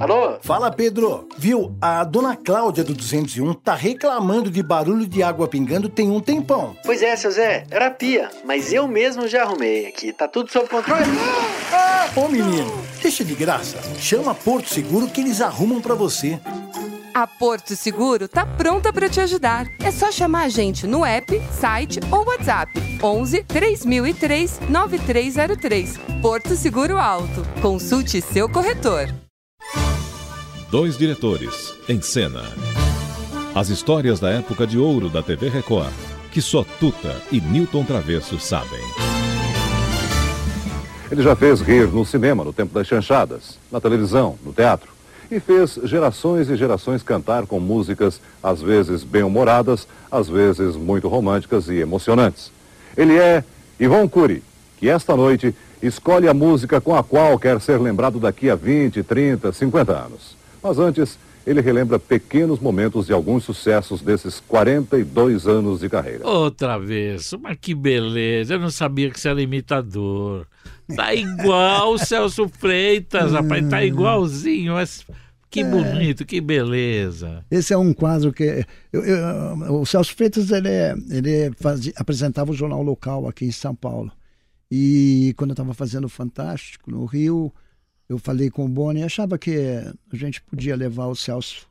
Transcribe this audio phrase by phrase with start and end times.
[0.00, 0.38] Alô?
[0.40, 1.28] Fala, Pedro.
[1.38, 1.76] Viu?
[1.80, 6.76] A dona Cláudia do 201 tá reclamando de barulho de água pingando tem um tempão.
[6.84, 7.64] Pois é, seu Zé.
[7.70, 8.28] Era pia.
[8.44, 10.12] Mas eu mesmo já arrumei aqui.
[10.12, 11.04] Tá tudo sob controle.
[11.72, 13.78] Ah, ô menino, deixa de graça.
[13.98, 16.38] Chama Porto Seguro que eles arrumam para você.
[17.14, 19.66] A Porto Seguro tá pronta para te ajudar.
[19.80, 25.98] É só chamar a gente no app, site ou WhatsApp 11 3003 9303.
[26.20, 27.46] Porto Seguro Alto.
[27.62, 29.23] Consulte seu corretor.
[30.74, 32.42] Dois diretores em cena.
[33.54, 35.92] As histórias da época de ouro da TV Record,
[36.32, 38.80] que só Tuta e Newton Travesso sabem.
[41.12, 44.90] Ele já fez rir no cinema, no tempo das chanchadas, na televisão, no teatro
[45.30, 51.68] e fez gerações e gerações cantar com músicas às vezes bem-humoradas, às vezes muito românticas
[51.68, 52.50] e emocionantes.
[52.96, 53.44] Ele é
[53.78, 54.42] Ivon Cury,
[54.78, 59.04] que esta noite escolhe a música com a qual quer ser lembrado daqui a 20,
[59.04, 60.43] 30, 50 anos.
[60.64, 66.26] Mas antes, ele relembra pequenos momentos de alguns sucessos desses 42 anos de carreira.
[66.26, 70.46] Outra vez, mas que beleza, eu não sabia que você era imitador.
[70.96, 75.04] Tá igual o Celso Freitas, rapaz, tá igualzinho, mas
[75.50, 75.64] que é.
[75.64, 77.44] bonito, que beleza.
[77.50, 78.64] Esse é um quadro que.
[78.90, 80.68] Eu, eu, o Celso Freitas ele,
[81.10, 84.10] ele fazia, apresentava o jornal local aqui em São Paulo.
[84.70, 87.52] E quando eu estava fazendo o Fantástico no Rio,
[88.08, 89.56] eu falei com o Boni e achava que
[90.12, 91.66] a gente podia levar o Celso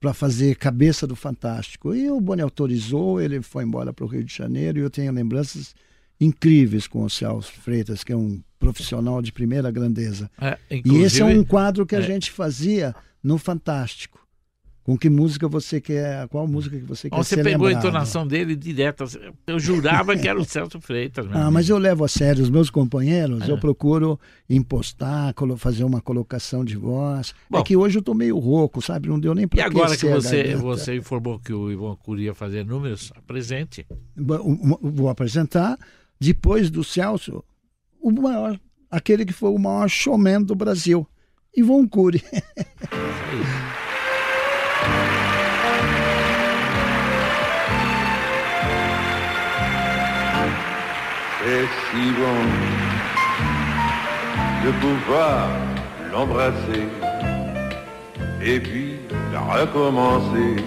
[0.00, 1.94] para fazer cabeça do Fantástico.
[1.94, 5.12] E o Boni autorizou, ele foi embora para o Rio de Janeiro e eu tenho
[5.12, 5.74] lembranças
[6.20, 10.30] incríveis com o Celso Freitas, que é um profissional de primeira grandeza.
[10.40, 12.02] É, e esse é um quadro que a é.
[12.02, 14.18] gente fazia no Fantástico.
[14.88, 17.84] Com que música você quer, qual música que você quer Você pegou lembrado.
[17.84, 19.04] a entonação dele direto.
[19.46, 21.26] Eu jurava que era o Celso Freitas.
[21.26, 21.52] ah, amigo.
[21.52, 23.52] mas eu levo a sério os meus companheiros, é.
[23.52, 24.18] eu procuro
[24.48, 27.32] impostar, fazer uma colocação de voz.
[27.32, 29.10] É Bom, é que hoje eu tô meio rouco, sabe?
[29.10, 32.64] Não deu nem para E agora que você, você informou que o Ivan Curia fazer
[32.64, 33.84] números, apresente.
[34.16, 35.78] Vou apresentar.
[36.18, 37.44] Depois do Celso,
[38.00, 38.58] o maior,
[38.90, 41.06] aquele que foi o maior showman do Brasil,
[41.54, 42.22] Ivon Cury.
[51.40, 52.40] C'est si bon
[54.64, 55.48] de pouvoir
[56.12, 56.88] l'embrasser
[58.42, 60.64] et puis de recommencer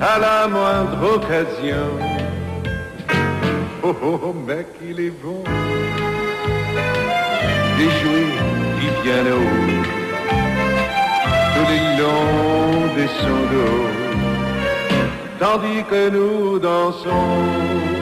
[0.00, 1.88] à la moindre occasion.
[3.84, 5.44] Oh, oh, oh mec, il est bon
[7.90, 8.34] jouets
[8.78, 9.82] qui viennent haut
[11.54, 14.02] tous les longs des sons d'eau
[15.38, 18.01] tandis que nous dansons.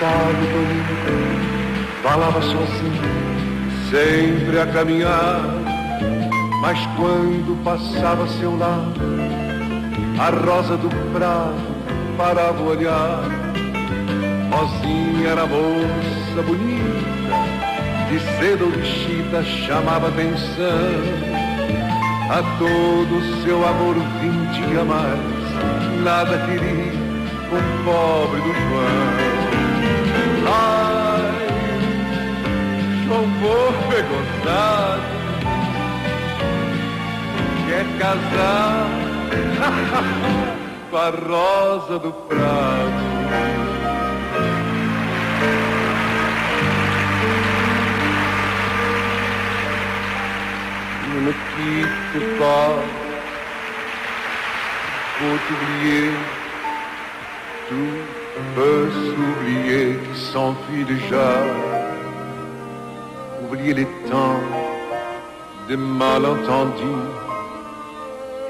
[0.00, 0.84] Toninho
[2.02, 3.02] falava sozinho,
[3.90, 5.42] sempre a caminhar.
[6.62, 8.98] Mas quando passava seu lado,
[10.18, 11.54] a rosa do prado
[12.16, 13.24] parava o olhar.
[14.50, 17.36] Rosinha era moça bonita,
[18.08, 21.04] de cedo ou de chita chamava atenção.
[22.30, 25.20] A todo seu amor vendia mais,
[26.02, 26.98] nada queria
[27.52, 29.39] um pobre do João.
[34.02, 35.02] Gostado,
[37.66, 38.86] quer casar
[40.90, 43.10] com a rosa do prado.
[51.08, 52.74] Ne me quitte pas,
[55.18, 56.12] faut oublier
[57.68, 58.20] tout
[58.54, 61.69] peut s'oublier qui s'enfuit déjà.
[63.50, 64.38] Oublier les temps
[65.66, 67.08] des malentendus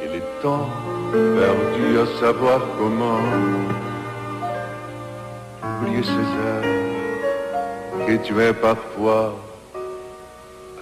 [0.03, 0.69] et les temps
[1.11, 3.19] perdus à savoir comment.
[5.65, 6.11] Oublier ces
[6.43, 9.35] heures que tu es parfois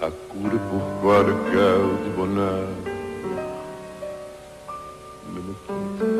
[0.01, 2.67] à coup de pourquoi le cœur du bonheur.
[5.31, 6.18] Ne me quitte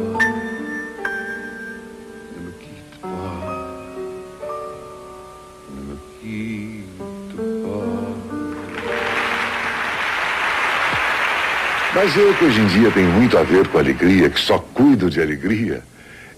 [12.01, 15.09] Mas eu que hoje em dia tenho muito a ver com alegria, que só cuido
[15.09, 15.83] de alegria.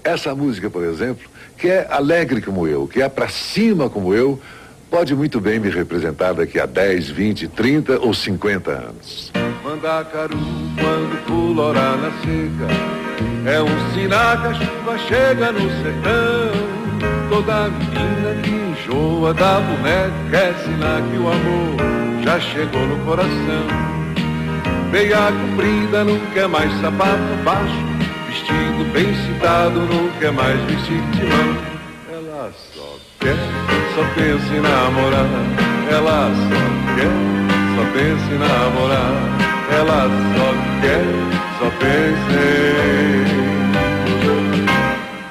[0.03, 4.41] Essa música, por exemplo, que é alegre como eu, que é pra cima como eu,
[4.89, 9.31] pode muito bem me representar daqui a 10, 20, 30 ou 50 anos.
[9.63, 10.35] Mandacaru,
[10.79, 12.67] quando pula orar na seca,
[13.45, 17.29] é um sinal que a chuva chega no sertão.
[17.29, 24.00] Toda menina que enjoa da boneca é sinal que o amor já chegou no coração.
[24.91, 27.73] Meia comprida não quer mais sapato baixo,
[28.27, 31.57] vestido bem citado não quer mais vestido de mão.
[32.11, 33.37] Ela só quer,
[33.95, 35.25] só pensa em namorar.
[35.89, 36.61] Ela só
[36.95, 37.13] quer,
[37.75, 39.13] só pensa em namorar.
[39.71, 40.49] Ela só
[40.81, 41.05] quer,
[41.57, 42.35] só pensa
[42.97, 43.41] em.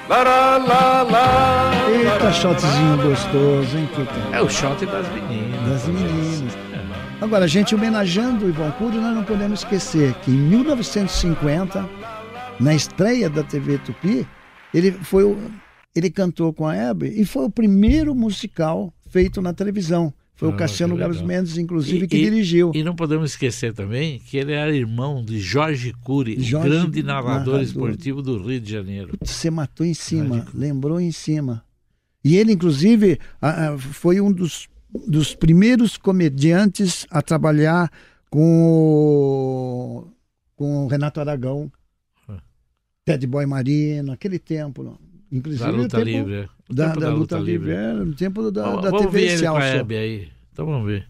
[0.09, 1.71] Lá, lá, lá, lá.
[1.91, 4.33] Eita, shotzinho gostoso, hein, que tal?
[4.33, 5.61] É o shot das meninas.
[5.69, 6.30] Das meninas.
[7.21, 11.89] Agora, gente, homenageando o Ivon Cury, nós não podemos esquecer que em 1950,
[12.59, 14.27] na estreia da TV Tupi,
[14.73, 15.39] ele foi o-
[15.95, 20.13] ele cantou com a Hebe e foi o primeiro musical feito na televisão.
[20.35, 21.29] Foi o Ah, Cassiano que Gabos legal.
[21.37, 22.73] Mendes, inclusive, E- que e- dirigiu.
[22.75, 27.03] E não podemos esquecer também que ele era irmão de Jorge Cury, Jorge o grande
[27.03, 27.61] narrador, narrador.
[27.61, 29.13] esportivo do Rio de Janeiro.
[29.23, 31.63] Você matou em cima, lembrou em cima.
[32.25, 34.67] E ele, inclusive, a- a- foi um dos,
[35.07, 37.91] dos primeiros comediantes a trabalhar
[38.29, 40.09] com o,
[40.57, 41.71] com o Renato Aragão,
[43.05, 44.99] Ted Boy Marino, aquele tempo.
[45.33, 46.49] Inclusive, Da luta tempo livre.
[46.69, 49.33] O Da, tempo da luta, livre, é, no tempo da, Vamos- da vamos TV ver
[49.35, 49.65] ele com a.
[49.67, 50.29] Hebe aí.
[50.53, 51.07] Então vamos ver.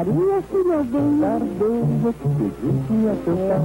[0.00, 0.56] Faria se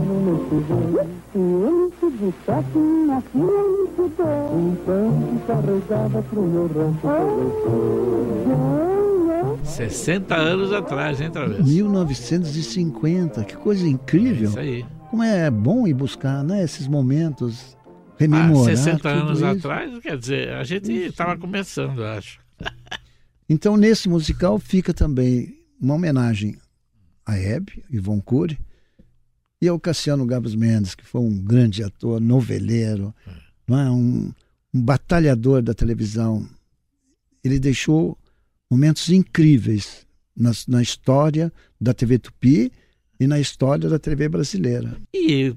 [0.06, 1.10] no chuveiro.
[1.32, 4.60] Se ele te dissesse minha filha me te dou.
[4.60, 7.08] Então carregava pro meu rancho
[9.54, 11.64] oh, 60 anos atrás, hein, Travessa?
[11.64, 14.50] 1950, que coisa incrível.
[14.50, 14.86] Isso aí.
[15.10, 18.76] Como é bom ir buscar né, esses momentos, Ah, rememorar.
[18.76, 19.46] 60 tudo anos isso.
[19.48, 22.40] atrás, quer dizer, a gente estava começando, acho.
[23.48, 26.58] Então, nesse musical fica também uma homenagem
[27.24, 28.58] a Hebe, Ivon Cury,
[29.62, 33.14] e ao Cassiano Gabos Mendes, que foi um grande ator, noveleiro,
[33.68, 33.90] não é?
[33.92, 34.34] um,
[34.74, 36.48] um batalhador da televisão.
[37.44, 38.18] Ele deixou
[38.70, 42.72] momentos incríveis na, na história da TV Tupi
[43.20, 44.98] e na história da TV brasileira.
[45.14, 45.56] E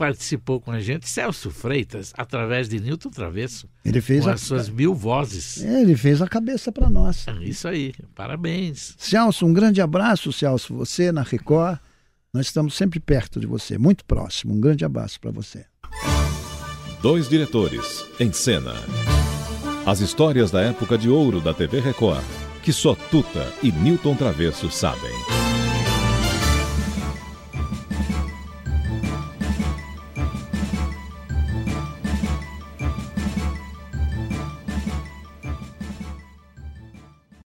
[0.00, 3.68] participou com a gente Celso Freitas, através de Newton Travesso.
[3.84, 5.62] Ele fez com a- as suas mil vozes.
[5.62, 7.26] É, Ele fez a cabeça para nós.
[7.42, 8.94] Isso aí, parabéns.
[8.96, 10.74] Celso, um grande abraço, Celso.
[10.74, 11.78] Você na Record,
[12.32, 14.54] nós estamos sempre perto de você, muito próximo.
[14.54, 15.66] Um grande abraço para você.
[17.02, 18.72] Dois diretores em cena.
[19.84, 22.24] As histórias da época de ouro da TV Record,
[22.62, 25.49] que só Tuta e Newton Travesso sabem.